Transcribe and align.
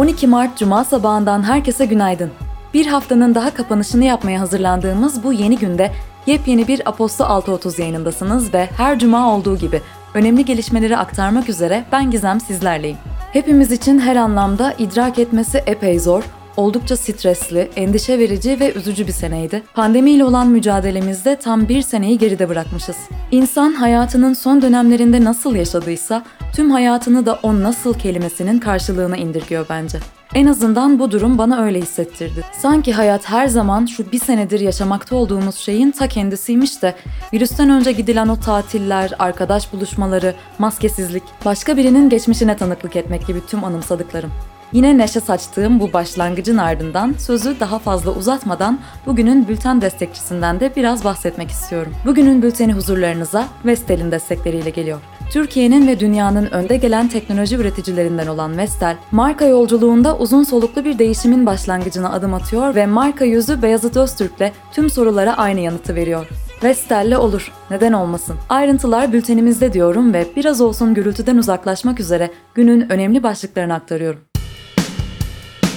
12 0.00 0.26
Mart 0.26 0.56
Cuma 0.58 0.84
sabahından 0.84 1.42
herkese 1.42 1.86
günaydın. 1.86 2.30
Bir 2.74 2.86
haftanın 2.86 3.34
daha 3.34 3.54
kapanışını 3.54 4.04
yapmaya 4.04 4.40
hazırlandığımız 4.40 5.24
bu 5.24 5.32
yeni 5.32 5.58
günde 5.58 5.92
yepyeni 6.26 6.68
bir 6.68 6.88
Aposto 6.88 7.24
630 7.24 7.78
yayınındasınız 7.78 8.54
ve 8.54 8.68
her 8.76 8.98
cuma 8.98 9.34
olduğu 9.34 9.56
gibi 9.56 9.80
önemli 10.14 10.44
gelişmeleri 10.44 10.96
aktarmak 10.96 11.48
üzere 11.48 11.84
ben 11.92 12.10
Gizem 12.10 12.40
sizlerleyim. 12.40 12.96
Hepimiz 13.32 13.72
için 13.72 13.98
her 13.98 14.16
anlamda 14.16 14.74
idrak 14.78 15.18
etmesi 15.18 15.62
epey 15.66 15.98
zor, 16.00 16.24
oldukça 16.56 16.96
stresli, 16.96 17.70
endişe 17.76 18.18
verici 18.18 18.60
ve 18.60 18.72
üzücü 18.72 19.06
bir 19.06 19.12
seneydi. 19.12 19.62
Pandemiyle 19.74 20.24
olan 20.24 20.48
mücadelemizde 20.48 21.36
tam 21.36 21.68
bir 21.68 21.82
seneyi 21.82 22.18
geride 22.18 22.48
bırakmışız. 22.48 22.96
İnsan 23.30 23.72
hayatının 23.72 24.32
son 24.32 24.62
dönemlerinde 24.62 25.24
nasıl 25.24 25.54
yaşadıysa 25.54 26.24
tüm 26.54 26.70
hayatını 26.70 27.26
da 27.26 27.38
o 27.42 27.62
nasıl 27.62 27.94
kelimesinin 27.94 28.58
karşılığına 28.58 29.16
indirgiyor 29.16 29.66
bence. 29.70 29.98
En 30.34 30.46
azından 30.46 30.98
bu 30.98 31.10
durum 31.10 31.38
bana 31.38 31.62
öyle 31.62 31.80
hissettirdi. 31.80 32.44
Sanki 32.58 32.92
hayat 32.92 33.28
her 33.28 33.46
zaman 33.46 33.86
şu 33.86 34.12
bir 34.12 34.18
senedir 34.18 34.60
yaşamakta 34.60 35.16
olduğumuz 35.16 35.54
şeyin 35.54 35.90
ta 35.90 36.08
kendisiymiş 36.08 36.82
de 36.82 36.94
virüsten 37.32 37.70
önce 37.70 37.92
gidilen 37.92 38.28
o 38.28 38.40
tatiller, 38.40 39.12
arkadaş 39.18 39.72
buluşmaları, 39.72 40.34
maskesizlik, 40.58 41.22
başka 41.44 41.76
birinin 41.76 42.08
geçmişine 42.08 42.56
tanıklık 42.56 42.96
etmek 42.96 43.26
gibi 43.26 43.46
tüm 43.46 43.64
anımsadıklarım. 43.64 44.30
Yine 44.72 44.98
neşe 44.98 45.20
saçtığım 45.20 45.80
bu 45.80 45.92
başlangıcın 45.92 46.56
ardından 46.56 47.14
sözü 47.18 47.60
daha 47.60 47.78
fazla 47.78 48.10
uzatmadan 48.10 48.78
bugünün 49.06 49.48
bülten 49.48 49.80
destekçisinden 49.80 50.60
de 50.60 50.72
biraz 50.76 51.04
bahsetmek 51.04 51.50
istiyorum. 51.50 51.92
Bugünün 52.06 52.42
bülteni 52.42 52.72
huzurlarınıza 52.72 53.48
Vestel'in 53.64 54.10
destekleriyle 54.10 54.70
geliyor. 54.70 55.00
Türkiye'nin 55.30 55.86
ve 55.86 56.00
dünyanın 56.00 56.46
önde 56.46 56.76
gelen 56.76 57.08
teknoloji 57.08 57.56
üreticilerinden 57.56 58.26
olan 58.26 58.58
Vestel, 58.58 58.96
marka 59.10 59.44
yolculuğunda 59.44 60.18
uzun 60.18 60.42
soluklu 60.42 60.84
bir 60.84 60.98
değişimin 60.98 61.46
başlangıcına 61.46 62.12
adım 62.12 62.34
atıyor 62.34 62.74
ve 62.74 62.86
marka 62.86 63.24
yüzü 63.24 63.62
Beyazıt 63.62 63.96
Öztürk'le 63.96 64.52
tüm 64.72 64.90
sorulara 64.90 65.36
aynı 65.36 65.60
yanıtı 65.60 65.94
veriyor. 65.94 66.26
Vestel'le 66.62 67.18
olur, 67.18 67.52
neden 67.70 67.92
olmasın? 67.92 68.36
Ayrıntılar 68.48 69.12
bültenimizde 69.12 69.72
diyorum 69.72 70.14
ve 70.14 70.26
biraz 70.36 70.60
olsun 70.60 70.94
gürültüden 70.94 71.36
uzaklaşmak 71.36 72.00
üzere 72.00 72.30
günün 72.54 72.90
önemli 72.90 73.22
başlıklarını 73.22 73.74
aktarıyorum. 73.74 74.29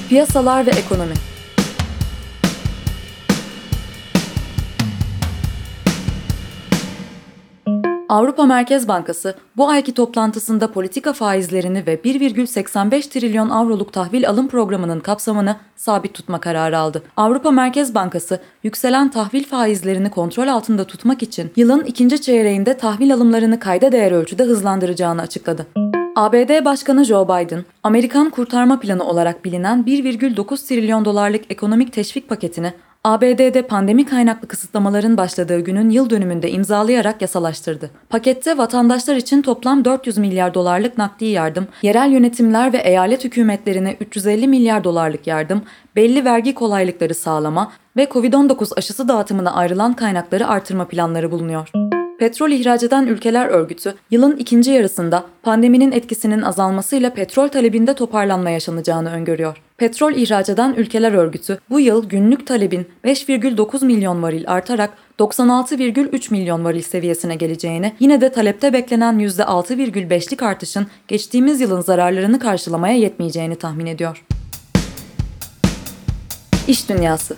Piyasalar 0.10 0.66
ve 0.66 0.72
ekonomi 0.72 1.14
Avrupa 8.10 8.46
Merkez 8.46 8.88
Bankası 8.88 9.36
bu 9.58 9.70
ayki 9.70 9.94
toplantısında 9.94 10.72
politika 10.72 11.14
faizlerini 11.14 11.88
ve 11.88 11.96
1,85 11.96 13.10
trilyon 13.10 13.50
avroluk 13.50 13.94
tahvil 13.94 14.30
alım 14.30 14.48
programının 14.48 15.00
kapsamını 15.00 15.56
sabit 15.76 16.14
tutma 16.14 16.40
kararı 16.40 16.78
aldı. 16.78 17.04
Avrupa 17.18 17.52
Merkez 17.52 17.96
Bankası 17.96 18.40
yükselen 18.64 19.12
tahvil 19.12 19.44
faizlerini 19.44 20.12
kontrol 20.12 20.48
altında 20.48 20.84
tutmak 20.84 21.24
için 21.24 21.52
yılın 21.56 21.84
ikinci 21.84 22.22
çeyreğinde 22.22 22.78
tahvil 22.78 23.14
alımlarını 23.14 23.60
kayda 23.60 23.92
değer 23.92 24.12
ölçüde 24.12 24.44
hızlandıracağını 24.44 25.22
açıkladı. 25.22 25.68
ABD 26.16 26.66
Başkanı 26.66 27.06
Joe 27.06 27.26
Biden, 27.26 27.66
Amerikan 27.84 28.30
kurtarma 28.30 28.80
planı 28.80 29.04
olarak 29.04 29.46
bilinen 29.46 29.84
1,9 29.84 30.68
trilyon 30.68 31.06
dolarlık 31.06 31.52
ekonomik 31.52 31.94
teşvik 31.94 32.30
paketini 32.30 32.74
ABD'de 33.04 33.62
pandemi 33.62 34.06
kaynaklı 34.06 34.48
kısıtlamaların 34.48 35.18
başladığı 35.18 35.60
günün 35.60 35.90
yıl 35.90 36.10
dönümünde 36.10 36.52
imzalayarak 36.52 37.22
yasalaştırdı. 37.22 37.90
Pakette 38.10 38.58
vatandaşlar 38.58 39.16
için 39.16 39.42
toplam 39.42 39.86
400 39.86 40.18
milyar 40.18 40.54
dolarlık 40.54 40.98
nakdi 40.98 41.26
yardım, 41.26 41.68
yerel 41.82 42.12
yönetimler 42.12 42.74
ve 42.74 42.78
eyalet 42.78 43.24
hükümetlerine 43.24 43.98
350 44.00 44.48
milyar 44.48 44.84
dolarlık 44.84 45.28
yardım, 45.28 45.62
belli 45.96 46.26
vergi 46.26 46.56
kolaylıkları 46.56 47.14
sağlama 47.14 47.72
ve 47.98 48.04
COVID-19 48.04 48.78
aşısı 48.78 49.08
dağıtımına 49.08 49.54
ayrılan 49.54 49.94
kaynakları 49.94 50.48
artırma 50.48 50.88
planları 50.88 51.32
bulunuyor. 51.32 51.93
Petrol 52.20 52.52
ihraç 52.52 52.84
eden 52.84 53.08
ülkeler 53.08 53.48
örgütü 53.48 53.96
yılın 54.12 54.38
ikinci 54.38 54.72
yarısında 54.72 55.26
pandeminin 55.44 55.92
etkisinin 55.92 56.42
azalmasıyla 56.42 57.14
petrol 57.14 57.48
talebinde 57.48 57.94
toparlanma 57.94 58.50
yaşanacağını 58.50 59.12
öngörüyor. 59.12 59.58
Petrol 59.78 60.14
ihraç 60.14 60.50
eden 60.50 60.74
ülkeler 60.78 61.14
örgütü 61.14 61.60
bu 61.70 61.80
yıl 61.80 62.10
günlük 62.10 62.48
talebin 62.48 62.88
5,9 63.06 63.86
milyon 63.86 64.24
varil 64.24 64.44
artarak 64.48 64.94
96,3 65.20 66.32
milyon 66.32 66.66
varil 66.66 66.82
seviyesine 66.82 67.36
geleceğini, 67.36 67.94
yine 68.00 68.22
de 68.22 68.32
talepte 68.32 68.74
beklenen 68.74 69.20
%6,5'lik 69.20 70.44
artışın 70.44 70.88
geçtiğimiz 71.08 71.62
yılın 71.62 71.82
zararlarını 71.82 72.40
karşılamaya 72.40 72.96
yetmeyeceğini 72.96 73.56
tahmin 73.56 73.86
ediyor. 73.86 74.26
İş 76.68 76.90
Dünyası 76.90 77.36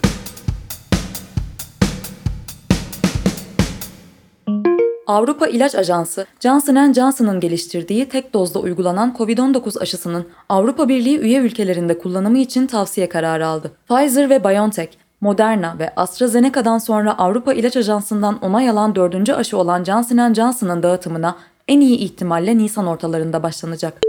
Avrupa 5.08 5.48
İlaç 5.48 5.76
Ajansı, 5.76 6.26
Johnson 6.40 6.94
Johnson'ın 6.94 7.40
geliştirdiği 7.40 8.10
tek 8.10 8.34
dozda 8.34 8.60
uygulanan 8.60 9.16
COVID-19 9.18 9.80
aşısının 9.80 10.28
Avrupa 10.50 10.90
Birliği 10.90 11.20
üye 11.20 11.40
ülkelerinde 11.40 11.98
kullanımı 11.98 12.38
için 12.38 12.68
tavsiye 12.68 13.10
kararı 13.10 13.48
aldı. 13.48 13.72
Pfizer 13.90 14.30
ve 14.30 14.44
BioNTech, 14.44 14.92
Moderna 15.22 15.80
ve 15.80 15.94
AstraZeneca'dan 15.96 16.78
sonra 16.78 17.18
Avrupa 17.18 17.54
İlaç 17.54 17.78
Ajansı'ndan 17.78 18.40
onay 18.40 18.70
alan 18.70 18.96
dördüncü 18.96 19.34
aşı 19.34 19.58
olan 19.58 19.84
Johnson 19.84 20.34
Johnson'ın 20.34 20.84
dağıtımına 20.84 21.36
en 21.68 21.82
iyi 21.82 21.98
ihtimalle 21.98 22.58
Nisan 22.58 22.88
ortalarında 22.88 23.44
başlanacak. 23.44 24.05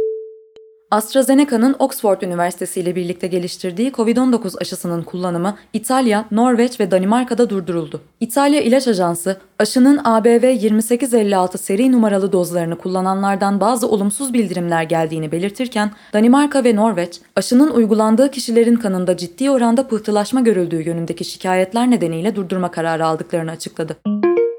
AstraZeneca'nın 0.90 1.76
Oxford 1.78 2.22
Üniversitesi 2.22 2.80
ile 2.80 2.96
birlikte 2.96 3.26
geliştirdiği 3.26 3.90
COVID-19 3.90 4.58
aşısının 4.60 5.02
kullanımı 5.02 5.56
İtalya, 5.72 6.24
Norveç 6.30 6.80
ve 6.80 6.90
Danimarka'da 6.90 7.50
durduruldu. 7.50 8.00
İtalya 8.20 8.60
İlaç 8.60 8.88
Ajansı, 8.88 9.36
aşının 9.58 10.00
ABV 10.04 10.54
2856 10.54 11.58
seri 11.58 11.92
numaralı 11.92 12.32
dozlarını 12.32 12.78
kullananlardan 12.78 13.60
bazı 13.60 13.88
olumsuz 13.88 14.32
bildirimler 14.32 14.82
geldiğini 14.82 15.32
belirtirken, 15.32 15.90
Danimarka 16.12 16.64
ve 16.64 16.76
Norveç, 16.76 17.20
aşının 17.36 17.70
uygulandığı 17.70 18.30
kişilerin 18.30 18.76
kanında 18.76 19.16
ciddi 19.16 19.50
oranda 19.50 19.88
pıhtılaşma 19.88 20.40
görüldüğü 20.40 20.82
yönündeki 20.82 21.24
şikayetler 21.24 21.90
nedeniyle 21.90 22.36
durdurma 22.36 22.70
kararı 22.70 23.06
aldıklarını 23.06 23.50
açıkladı. 23.50 23.96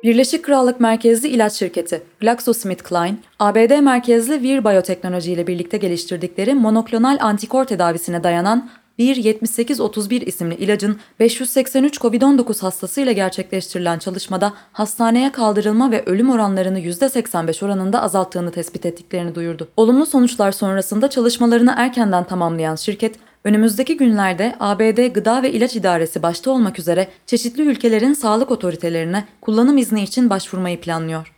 Birleşik 0.08 0.44
Krallık 0.44 0.80
merkezli 0.80 1.28
ilaç 1.28 1.54
şirketi 1.54 2.04
GlaxoSmithKline, 2.20 3.18
ABD 3.40 3.80
merkezli 3.80 4.42
Vir 4.42 4.66
Biyoteknoloji 4.66 5.32
ile 5.32 5.48
birlikte 5.48 5.78
geliştirdikleri 5.78 6.54
monoklonal 6.54 7.18
antikor 7.22 7.66
tedavisine 7.66 8.24
dayanan 8.24 8.70
1.7831 9.00 10.24
isimli 10.24 10.56
ilacın 10.56 11.00
583 11.20 11.98
COVID-19 11.98 12.62
hastasıyla 12.62 13.12
gerçekleştirilen 13.12 14.00
çalışmada 14.00 14.54
hastaneye 14.72 15.32
kaldırılma 15.32 15.92
ve 15.92 16.04
ölüm 16.06 16.30
oranlarını 16.30 16.80
%85 16.80 17.66
oranında 17.66 18.02
azalttığını 18.02 18.52
tespit 18.52 18.86
ettiklerini 18.86 19.36
duyurdu. 19.36 19.68
Olumlu 19.78 20.06
sonuçlar 20.06 20.52
sonrasında 20.52 21.10
çalışmalarını 21.10 21.74
erkenden 21.78 22.24
tamamlayan 22.24 22.76
şirket, 22.76 23.16
Önümüzdeki 23.44 23.98
günlerde 23.98 24.56
ABD 24.60 25.08
Gıda 25.14 25.44
ve 25.44 25.52
İlaç 25.52 25.76
İdaresi 25.76 26.24
başta 26.24 26.52
olmak 26.52 26.80
üzere 26.80 27.08
çeşitli 27.26 27.62
ülkelerin 27.64 28.14
sağlık 28.14 28.52
otoritelerine 28.52 29.26
kullanım 29.42 29.78
izni 29.78 30.04
için 30.04 30.30
başvurmayı 30.30 30.82
planlıyor. 30.82 31.34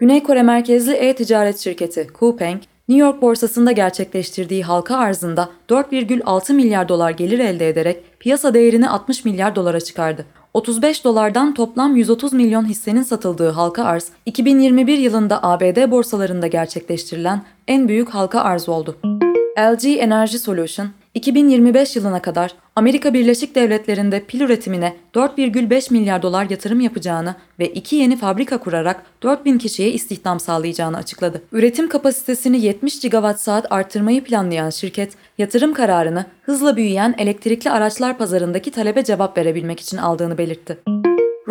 Güney 0.00 0.22
Kore 0.22 0.42
merkezli 0.42 0.92
e-ticaret 0.92 1.58
şirketi 1.58 2.06
Coupang, 2.18 2.60
New 2.88 3.06
York 3.06 3.22
borsasında 3.22 3.72
gerçekleştirdiği 3.72 4.62
halka 4.62 4.96
arzında 4.96 5.48
4,6 5.68 6.52
milyar 6.52 6.88
dolar 6.88 7.10
gelir 7.10 7.38
elde 7.38 7.68
ederek 7.68 8.04
piyasa 8.20 8.54
değerini 8.54 8.88
60 8.88 9.24
milyar 9.24 9.56
dolara 9.56 9.80
çıkardı. 9.80 10.26
35 10.54 11.04
dolardan 11.04 11.54
toplam 11.54 11.96
130 11.96 12.32
milyon 12.32 12.64
hissenin 12.64 13.02
satıldığı 13.02 13.50
halka 13.50 13.84
arz, 13.84 14.08
2021 14.26 14.98
yılında 14.98 15.42
ABD 15.42 15.90
borsalarında 15.90 16.46
gerçekleştirilen 16.46 17.42
en 17.68 17.88
büyük 17.88 18.08
halka 18.08 18.40
arz 18.40 18.68
oldu. 18.68 18.96
LG 19.58 19.84
Energy 19.84 20.36
Solution, 20.36 20.88
2025 21.14 21.96
yılına 21.96 22.22
kadar 22.22 22.54
Amerika 22.76 23.14
Birleşik 23.14 23.54
Devletleri'nde 23.54 24.24
pil 24.24 24.40
üretimine 24.40 24.96
4,5 25.14 25.92
milyar 25.92 26.22
dolar 26.22 26.50
yatırım 26.50 26.80
yapacağını 26.80 27.34
ve 27.58 27.68
iki 27.68 27.96
yeni 27.96 28.16
fabrika 28.16 28.58
kurarak 28.58 29.02
4000 29.22 29.58
kişiye 29.58 29.92
istihdam 29.92 30.40
sağlayacağını 30.40 30.96
açıkladı. 30.96 31.42
Üretim 31.52 31.88
kapasitesini 31.88 32.60
70 32.60 33.00
gigawatt 33.00 33.40
saat 33.40 33.72
arttırmayı 33.72 34.24
planlayan 34.24 34.70
şirket, 34.70 35.12
yatırım 35.38 35.74
kararını 35.74 36.26
hızla 36.42 36.76
büyüyen 36.76 37.14
elektrikli 37.18 37.70
araçlar 37.70 38.18
pazarındaki 38.18 38.70
talebe 38.70 39.04
cevap 39.04 39.38
verebilmek 39.38 39.80
için 39.80 39.96
aldığını 39.96 40.38
belirtti. 40.38 40.78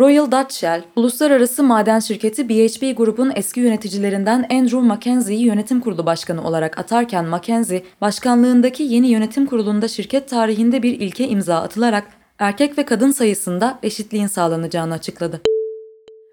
Royal 0.02 0.30
Dutch 0.30 0.54
Shell, 0.54 0.82
uluslararası 0.96 1.62
maden 1.62 1.98
şirketi 1.98 2.48
BHP 2.48 2.96
grubun 2.96 3.32
eski 3.34 3.60
yöneticilerinden 3.60 4.46
Andrew 4.50 4.80
Mackenzie'yi 4.80 5.44
yönetim 5.44 5.80
kurulu 5.80 6.06
başkanı 6.06 6.44
olarak 6.44 6.78
atarken 6.78 7.24
Mackenzie, 7.24 7.82
başkanlığındaki 8.00 8.82
yeni 8.82 9.08
yönetim 9.08 9.46
kurulunda 9.46 9.88
şirket 9.88 10.28
tarihinde 10.28 10.82
bir 10.82 11.00
ilke 11.00 11.28
imza 11.28 11.56
atılarak 11.56 12.06
erkek 12.38 12.78
ve 12.78 12.84
kadın 12.84 13.10
sayısında 13.10 13.78
eşitliğin 13.82 14.26
sağlanacağını 14.26 14.94
açıkladı. 14.94 15.40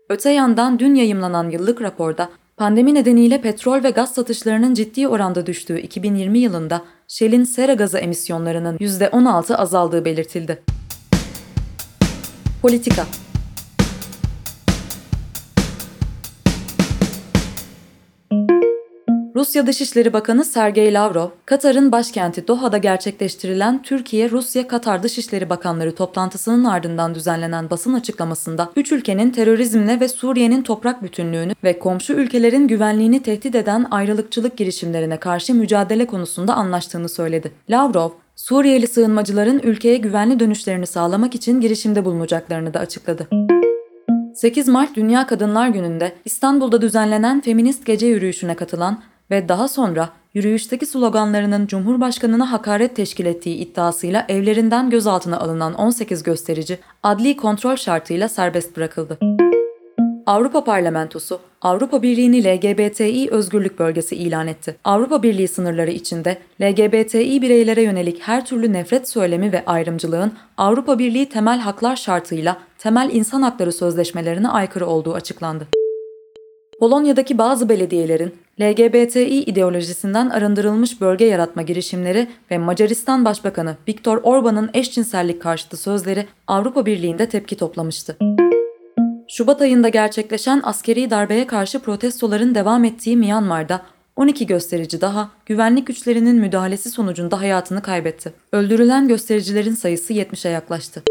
Öte 0.09 0.29
yandan 0.29 0.79
dün 0.79 0.95
yayımlanan 0.95 1.49
yıllık 1.49 1.81
raporda 1.81 2.29
pandemi 2.57 2.93
nedeniyle 2.93 3.41
petrol 3.41 3.83
ve 3.83 3.89
gaz 3.89 4.13
satışlarının 4.13 4.73
ciddi 4.73 5.07
oranda 5.07 5.45
düştüğü 5.45 5.79
2020 5.79 6.39
yılında 6.39 6.81
Shell'in 7.07 7.43
sera 7.43 7.73
gazı 7.73 7.97
emisyonlarının 7.97 8.77
%16 8.77 9.55
azaldığı 9.55 10.05
belirtildi. 10.05 10.63
Politika 12.61 13.05
Rusya 19.39 19.67
Dışişleri 19.67 20.13
Bakanı 20.13 20.45
Sergey 20.45 20.93
Lavrov, 20.93 21.29
Katar'ın 21.45 21.91
başkenti 21.91 22.47
Doha'da 22.47 22.77
gerçekleştirilen 22.77 23.81
Türkiye-Rusya-Katar 23.83 25.03
Dışişleri 25.03 25.49
Bakanları 25.49 25.95
toplantısının 25.95 26.63
ardından 26.63 27.15
düzenlenen 27.15 27.69
basın 27.69 27.93
açıklamasında 27.93 28.71
üç 28.75 28.91
ülkenin 28.91 29.31
terörizmle 29.31 29.99
ve 29.99 30.07
Suriye'nin 30.07 30.61
toprak 30.61 31.03
bütünlüğünü 31.03 31.53
ve 31.63 31.79
komşu 31.79 32.13
ülkelerin 32.13 32.67
güvenliğini 32.67 33.23
tehdit 33.23 33.55
eden 33.55 33.87
ayrılıkçılık 33.91 34.57
girişimlerine 34.57 35.17
karşı 35.17 35.55
mücadele 35.55 36.07
konusunda 36.07 36.53
anlaştığını 36.53 37.09
söyledi. 37.09 37.51
Lavrov, 37.69 38.09
Suriyeli 38.35 38.87
sığınmacıların 38.87 39.59
ülkeye 39.59 39.97
güvenli 39.97 40.39
dönüşlerini 40.39 40.87
sağlamak 40.87 41.35
için 41.35 41.61
girişimde 41.61 42.05
bulunacaklarını 42.05 42.73
da 42.73 42.79
açıkladı. 42.79 43.27
8 44.35 44.67
Mart 44.67 44.95
Dünya 44.95 45.27
Kadınlar 45.27 45.67
Günü'nde 45.67 46.13
İstanbul'da 46.25 46.81
düzenlenen 46.81 47.41
feminist 47.41 47.85
gece 47.85 48.07
yürüyüşüne 48.07 48.55
katılan 48.55 49.03
ve 49.31 49.49
daha 49.49 49.67
sonra 49.67 50.09
yürüyüşteki 50.33 50.85
sloganlarının 50.85 51.67
Cumhurbaşkanına 51.67 52.51
hakaret 52.51 52.95
teşkil 52.95 53.25
ettiği 53.25 53.55
iddiasıyla 53.55 54.25
evlerinden 54.29 54.89
gözaltına 54.89 55.39
alınan 55.39 55.73
18 55.73 56.23
gösterici 56.23 56.79
adli 57.03 57.37
kontrol 57.37 57.75
şartıyla 57.75 58.29
serbest 58.29 58.77
bırakıldı. 58.77 59.17
Avrupa 60.25 60.63
Parlamentosu, 60.63 61.39
Avrupa 61.61 62.01
Birliği'ni 62.01 62.43
LGBTİ 62.43 63.27
özgürlük 63.31 63.79
bölgesi 63.79 64.15
ilan 64.15 64.47
etti. 64.47 64.75
Avrupa 64.83 65.23
Birliği 65.23 65.47
sınırları 65.47 65.91
içinde 65.91 66.37
LGBTİ 66.61 67.41
bireylere 67.41 67.81
yönelik 67.81 68.21
her 68.21 68.45
türlü 68.45 68.73
nefret 68.73 69.09
söylemi 69.09 69.51
ve 69.51 69.65
ayrımcılığın 69.65 70.33
Avrupa 70.57 70.99
Birliği 70.99 71.29
temel 71.29 71.59
haklar 71.59 71.95
şartıyla 71.95 72.57
temel 72.77 73.09
insan 73.13 73.41
hakları 73.41 73.71
sözleşmelerine 73.71 74.49
aykırı 74.49 74.87
olduğu 74.87 75.13
açıklandı. 75.13 75.67
Polonya'daki 76.79 77.37
bazı 77.37 77.69
belediyelerin 77.69 78.35
LGBTİ 78.61 79.43
ideolojisinden 79.43 80.29
arındırılmış 80.29 81.01
bölge 81.01 81.25
yaratma 81.25 81.61
girişimleri 81.61 82.27
ve 82.51 82.57
Macaristan 82.57 83.25
Başbakanı 83.25 83.77
Viktor 83.87 84.17
Orban'ın 84.23 84.69
eşcinsellik 84.73 85.41
karşıtı 85.41 85.77
sözleri 85.77 86.27
Avrupa 86.47 86.85
Birliği'nde 86.85 87.29
tepki 87.29 87.57
toplamıştı. 87.57 88.17
Şubat 89.27 89.61
ayında 89.61 89.89
gerçekleşen 89.89 90.61
askeri 90.63 91.09
darbeye 91.09 91.47
karşı 91.47 91.79
protestoların 91.79 92.55
devam 92.55 92.83
ettiği 92.83 93.17
Myanmar'da 93.17 93.81
12 94.15 94.47
gösterici 94.47 95.01
daha 95.01 95.31
güvenlik 95.45 95.87
güçlerinin 95.87 96.35
müdahalesi 96.35 96.89
sonucunda 96.89 97.41
hayatını 97.41 97.81
kaybetti. 97.81 98.33
Öldürülen 98.51 99.07
göstericilerin 99.07 99.73
sayısı 99.73 100.13
70'e 100.13 100.51
yaklaştı. 100.51 101.03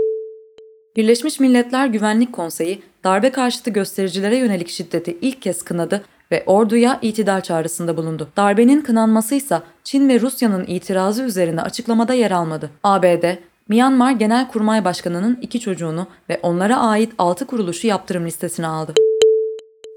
Birleşmiş 0.96 1.40
Milletler 1.40 1.86
Güvenlik 1.86 2.32
Konseyi 2.32 2.82
darbe 3.04 3.30
karşıtı 3.30 3.70
göstericilere 3.70 4.36
yönelik 4.36 4.68
şiddeti 4.68 5.18
ilk 5.20 5.42
kez 5.42 5.62
kınadı 5.62 6.02
ve 6.30 6.42
orduya 6.46 6.98
itidal 7.02 7.40
çağrısında 7.40 7.96
bulundu. 7.96 8.28
Darbenin 8.36 8.80
kınanması 8.80 9.34
ise 9.34 9.60
Çin 9.84 10.08
ve 10.08 10.20
Rusya'nın 10.20 10.64
itirazı 10.66 11.22
üzerine 11.22 11.62
açıklamada 11.62 12.14
yer 12.14 12.30
almadı. 12.30 12.70
ABD, 12.84 13.24
Myanmar 13.68 14.12
Genel 14.12 14.48
Kurmay 14.48 14.84
Başkanı'nın 14.84 15.38
iki 15.42 15.60
çocuğunu 15.60 16.06
ve 16.28 16.40
onlara 16.42 16.76
ait 16.76 17.12
altı 17.18 17.46
kuruluşu 17.46 17.86
yaptırım 17.86 18.26
listesine 18.26 18.66
aldı. 18.66 18.94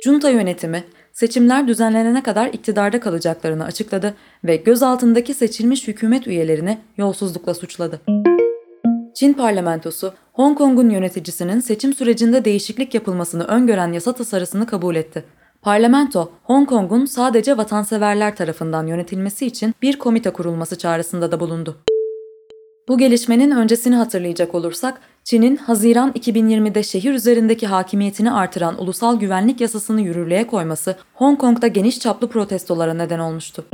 Junta 0.04 0.30
yönetimi, 0.30 0.84
seçimler 1.14 1.68
düzenlenene 1.68 2.24
kadar 2.24 2.48
iktidarda 2.48 3.00
kalacaklarını 3.00 3.66
açıkladı 3.66 4.14
ve 4.44 4.56
gözaltındaki 4.56 5.34
seçilmiş 5.34 5.88
hükümet 5.88 6.28
üyelerini 6.28 6.78
yolsuzlukla 6.98 7.54
suçladı. 7.54 8.02
Çin 9.16 9.34
parlamentosu, 9.34 10.14
Hong 10.34 10.58
Kong'un 10.58 10.90
yöneticisinin 10.90 11.60
seçim 11.60 11.94
sürecinde 11.94 12.46
değişiklik 12.46 12.94
yapılmasını 12.94 13.44
öngören 13.44 13.94
yasa 13.94 14.14
tasarısını 14.14 14.66
kabul 14.66 14.96
etti. 14.96 15.24
Parlamento, 15.62 16.32
Hong 16.44 16.70
Kong'un 16.70 17.06
sadece 17.06 17.58
vatanseverler 17.58 18.36
tarafından 18.36 18.88
yönetilmesi 18.88 19.46
için 19.46 19.76
bir 19.82 20.00
komite 20.00 20.30
kurulması 20.30 20.78
çağrısında 20.78 21.32
da 21.32 21.40
bulundu. 21.40 21.78
Bu 22.88 22.98
gelişmenin 22.98 23.52
öncesini 23.52 23.96
hatırlayacak 23.96 24.56
olursak, 24.56 25.02
Çin'in 25.24 25.56
Haziran 25.56 26.12
2020'de 26.12 26.84
şehir 26.84 27.14
üzerindeki 27.14 27.68
hakimiyetini 27.68 28.32
artıran 28.32 28.82
ulusal 28.82 29.20
güvenlik 29.20 29.62
yasasını 29.62 30.02
yürürlüğe 30.02 30.48
koyması 30.48 30.96
Hong 31.14 31.40
Kong'da 31.40 31.68
geniş 31.68 32.00
çaplı 32.00 32.30
protestolara 32.30 32.94
neden 32.94 33.20
olmuştu. 33.20 33.66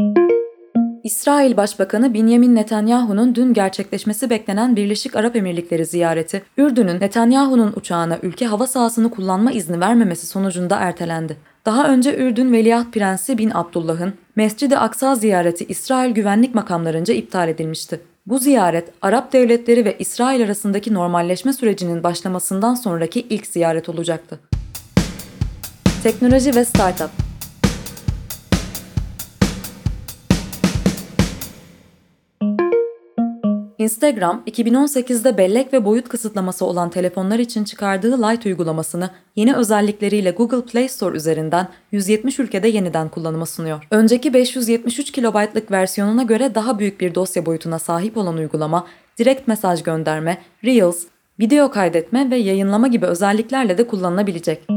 İsrail 1.07 1.57
Başbakanı 1.57 2.13
Benjamin 2.13 2.55
Netanyahu'nun 2.55 3.35
dün 3.35 3.53
gerçekleşmesi 3.53 4.29
beklenen 4.29 4.75
Birleşik 4.75 5.15
Arap 5.15 5.35
Emirlikleri 5.35 5.85
ziyareti, 5.85 6.43
Ürdün'ün 6.57 6.99
Netanyahu'nun 6.99 7.73
uçağına 7.75 8.17
ülke 8.21 8.45
hava 8.45 8.67
sahasını 8.67 9.11
kullanma 9.11 9.51
izni 9.51 9.79
vermemesi 9.79 10.27
sonucunda 10.27 10.75
ertelendi. 10.75 11.37
Daha 11.65 11.89
önce 11.89 12.17
Ürdün 12.17 12.53
Veliaht 12.53 12.93
Prensi 12.93 13.37
Bin 13.37 13.51
Abdullah'ın 13.53 14.13
Mescid-i 14.35 14.77
Aksa 14.77 15.15
ziyareti 15.15 15.65
İsrail 15.65 16.11
güvenlik 16.11 16.55
makamlarınca 16.55 17.13
iptal 17.13 17.49
edilmişti. 17.49 17.99
Bu 18.25 18.39
ziyaret 18.39 18.89
Arap 19.01 19.33
devletleri 19.33 19.85
ve 19.85 19.95
İsrail 19.99 20.43
arasındaki 20.43 20.93
normalleşme 20.93 21.53
sürecinin 21.53 22.03
başlamasından 22.03 22.75
sonraki 22.75 23.21
ilk 23.29 23.47
ziyaret 23.47 23.89
olacaktı. 23.89 24.39
Teknoloji 26.03 26.55
ve 26.55 26.65
Startup 26.65 27.26
Instagram, 33.87 34.43
2018'de 34.47 35.37
bellek 35.37 35.73
ve 35.73 35.85
boyut 35.85 36.09
kısıtlaması 36.09 36.65
olan 36.65 36.89
telefonlar 36.89 37.39
için 37.39 37.63
çıkardığı 37.63 38.21
Lite 38.21 38.49
uygulamasını 38.49 39.09
yeni 39.35 39.55
özellikleriyle 39.55 40.31
Google 40.31 40.61
Play 40.61 40.89
Store 40.89 41.17
üzerinden 41.17 41.67
170 41.91 42.39
ülkede 42.39 42.67
yeniden 42.67 43.09
kullanıma 43.09 43.45
sunuyor. 43.45 43.87
Önceki 43.91 44.33
573 44.33 45.11
KB'lık 45.11 45.71
versiyonuna 45.71 46.23
göre 46.23 46.55
daha 46.55 46.79
büyük 46.79 47.01
bir 47.01 47.15
dosya 47.15 47.45
boyutuna 47.45 47.79
sahip 47.79 48.17
olan 48.17 48.37
uygulama, 48.37 48.87
direkt 49.17 49.47
mesaj 49.47 49.83
gönderme, 49.83 50.37
Reels, 50.63 51.03
video 51.39 51.71
kaydetme 51.71 52.31
ve 52.31 52.37
yayınlama 52.37 52.87
gibi 52.87 53.05
özelliklerle 53.05 53.77
de 53.77 53.87
kullanılabilecek. 53.87 54.67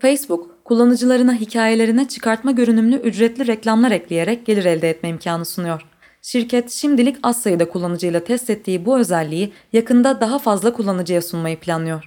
Facebook, 0.00 0.64
kullanıcılarına 0.64 1.34
hikayelerine 1.34 2.08
çıkartma 2.08 2.50
görünümlü 2.50 2.96
ücretli 2.96 3.46
reklamlar 3.46 3.90
ekleyerek 3.90 4.46
gelir 4.46 4.64
elde 4.64 4.90
etme 4.90 5.08
imkanı 5.08 5.44
sunuyor. 5.44 5.95
Şirket 6.26 6.70
şimdilik 6.70 7.16
az 7.22 7.42
sayıda 7.42 7.68
kullanıcıyla 7.68 8.20
test 8.24 8.50
ettiği 8.50 8.86
bu 8.86 8.98
özelliği 8.98 9.52
yakında 9.72 10.20
daha 10.20 10.38
fazla 10.38 10.72
kullanıcıya 10.72 11.22
sunmayı 11.22 11.60
planlıyor. 11.60 12.06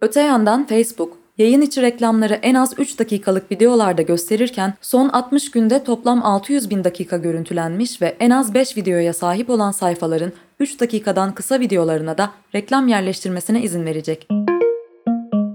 Öte 0.00 0.20
yandan 0.20 0.66
Facebook, 0.66 1.16
yayın 1.38 1.60
içi 1.60 1.82
reklamları 1.82 2.34
en 2.34 2.54
az 2.54 2.74
3 2.78 2.98
dakikalık 2.98 3.52
videolarda 3.52 4.02
gösterirken 4.02 4.74
son 4.80 5.08
60 5.08 5.50
günde 5.50 5.84
toplam 5.84 6.24
600 6.24 6.70
bin 6.70 6.84
dakika 6.84 7.16
görüntülenmiş 7.16 8.02
ve 8.02 8.16
en 8.20 8.30
az 8.30 8.54
5 8.54 8.76
videoya 8.76 9.12
sahip 9.12 9.50
olan 9.50 9.70
sayfaların 9.70 10.32
3 10.60 10.80
dakikadan 10.80 11.34
kısa 11.34 11.60
videolarına 11.60 12.18
da 12.18 12.30
reklam 12.54 12.88
yerleştirmesine 12.88 13.62
izin 13.62 13.86
verecek. 13.86 14.28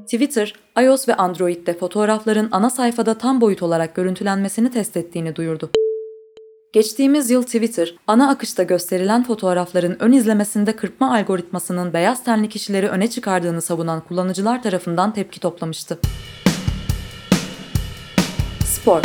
Twitter, 0.04 0.54
iOS 0.82 1.08
ve 1.08 1.16
Android'de 1.16 1.74
fotoğrafların 1.74 2.48
ana 2.52 2.70
sayfada 2.70 3.18
tam 3.18 3.42
boyut 3.42 3.64
olarak 3.64 3.96
görüntülenmesini 3.96 4.72
test 4.72 4.98
ettiğini 4.98 5.36
duyurdu. 5.36 5.72
Geçtiğimiz 6.76 7.30
yıl 7.30 7.44
Twitter, 7.44 7.96
ana 8.08 8.30
akışta 8.30 8.64
gösterilen 8.64 9.24
fotoğrafların 9.24 9.98
ön 10.00 10.12
izlemesinde 10.12 10.76
kırpma 10.76 11.16
algoritmasının 11.16 11.94
beyaz 11.94 12.24
tenli 12.24 12.50
kişileri 12.50 12.88
öne 12.88 13.10
çıkardığını 13.10 13.62
savunan 13.62 14.02
kullanıcılar 14.02 14.64
tarafından 14.64 15.14
tepki 15.14 15.40
toplamıştı. 15.40 16.00
Spor 18.66 19.02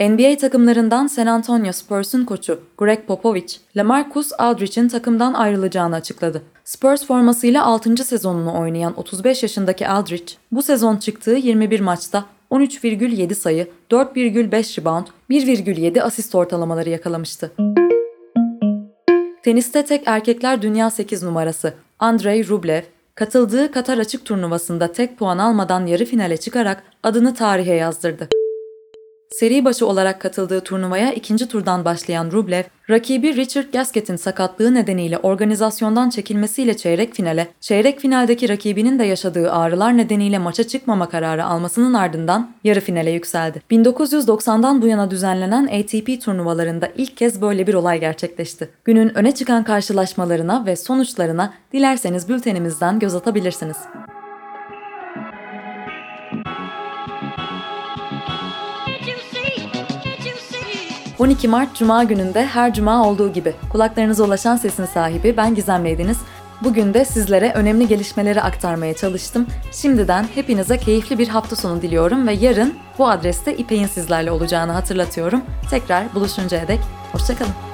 NBA 0.00 0.36
takımlarından 0.36 1.06
San 1.06 1.26
Antonio 1.26 1.72
Spurs'un 1.72 2.24
koçu 2.24 2.60
Greg 2.78 3.06
Popovich, 3.06 3.56
LaMarcus 3.76 4.32
Aldridge'in 4.38 4.88
takımdan 4.88 5.34
ayrılacağını 5.34 5.94
açıkladı. 5.94 6.42
Spurs 6.64 7.06
formasıyla 7.06 7.64
6. 7.64 8.04
sezonunu 8.04 8.58
oynayan 8.60 8.98
35 8.98 9.42
yaşındaki 9.42 9.88
Aldridge, 9.88 10.32
bu 10.52 10.62
sezon 10.62 10.96
çıktığı 10.96 11.34
21 11.34 11.80
maçta 11.80 12.24
13,7 12.50 13.34
sayı, 13.34 13.68
4,5 13.90 14.80
rebound, 14.80 15.06
1,7 15.30 16.02
asist 16.02 16.34
ortalamaları 16.34 16.90
yakalamıştı. 16.90 17.52
Teniste 19.42 19.84
tek 19.84 20.02
erkekler 20.06 20.62
dünya 20.62 20.90
8 20.90 21.22
numarası 21.22 21.74
Andrei 21.98 22.48
Rublev, 22.48 22.82
katıldığı 23.14 23.72
Katar 23.72 23.98
açık 23.98 24.24
turnuvasında 24.24 24.92
tek 24.92 25.18
puan 25.18 25.38
almadan 25.38 25.86
yarı 25.86 26.04
finale 26.04 26.36
çıkarak 26.36 26.82
adını 27.02 27.34
tarihe 27.34 27.74
yazdırdı. 27.74 28.28
Seri 29.30 29.64
başı 29.64 29.86
olarak 29.86 30.20
katıldığı 30.20 30.60
turnuvaya 30.60 31.12
ikinci 31.12 31.48
turdan 31.48 31.84
başlayan 31.84 32.30
Rublev, 32.30 32.62
rakibi 32.90 33.36
Richard 33.36 33.72
Gasquet'in 33.72 34.16
sakatlığı 34.16 34.74
nedeniyle 34.74 35.18
organizasyondan 35.18 36.10
çekilmesiyle 36.10 36.76
çeyrek 36.76 37.14
finale, 37.14 37.48
çeyrek 37.60 38.00
finaldeki 38.00 38.48
rakibinin 38.48 38.98
de 38.98 39.04
yaşadığı 39.04 39.52
ağrılar 39.52 39.96
nedeniyle 39.96 40.38
maça 40.38 40.64
çıkmama 40.64 41.08
kararı 41.08 41.44
almasının 41.44 41.94
ardından 41.94 42.50
yarı 42.64 42.80
finale 42.80 43.10
yükseldi. 43.10 43.62
1990'dan 43.70 44.82
bu 44.82 44.86
yana 44.86 45.10
düzenlenen 45.10 45.66
ATP 45.66 46.22
turnuvalarında 46.24 46.88
ilk 46.96 47.16
kez 47.16 47.42
böyle 47.42 47.66
bir 47.66 47.74
olay 47.74 48.00
gerçekleşti. 48.00 48.68
Günün 48.84 49.18
öne 49.18 49.34
çıkan 49.34 49.64
karşılaşmalarına 49.64 50.66
ve 50.66 50.76
sonuçlarına 50.76 51.54
dilerseniz 51.72 52.28
bültenimizden 52.28 52.98
göz 52.98 53.14
atabilirsiniz. 53.14 53.76
12 61.18 61.48
Mart 61.48 61.74
Cuma 61.74 62.04
gününde 62.04 62.46
her 62.46 62.74
cuma 62.74 63.08
olduğu 63.08 63.32
gibi 63.32 63.54
kulaklarınıza 63.72 64.24
ulaşan 64.24 64.56
sesin 64.56 64.84
sahibi 64.84 65.36
ben 65.36 65.54
Gizem 65.54 65.84
Leydiniz. 65.84 66.18
Bugün 66.62 66.94
de 66.94 67.04
sizlere 67.04 67.52
önemli 67.54 67.88
gelişmeleri 67.88 68.42
aktarmaya 68.42 68.94
çalıştım. 68.94 69.46
Şimdiden 69.72 70.26
hepinize 70.34 70.78
keyifli 70.78 71.18
bir 71.18 71.28
hafta 71.28 71.56
sonu 71.56 71.82
diliyorum 71.82 72.26
ve 72.26 72.32
yarın 72.32 72.74
bu 72.98 73.08
adreste 73.08 73.56
İpek'in 73.56 73.86
sizlerle 73.86 74.30
olacağını 74.30 74.72
hatırlatıyorum. 74.72 75.42
Tekrar 75.70 76.14
buluşuncaya 76.14 76.68
dek 76.68 76.80
hoşçakalın. 77.12 77.67